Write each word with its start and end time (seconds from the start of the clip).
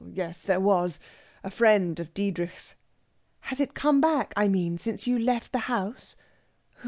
Oh 0.03 0.09
yes, 0.11 0.41
there 0.41 0.59
was! 0.59 0.99
a 1.43 1.51
friend 1.51 1.99
of 1.99 2.11
Diedrich's...." 2.15 2.73
"Has 3.41 3.59
it 3.59 3.75
come 3.75 4.01
back, 4.01 4.33
I 4.35 4.47
mean, 4.47 4.79
since 4.79 5.05
you 5.05 5.19
left 5.19 5.51
the 5.51 5.59
house? 5.69 6.15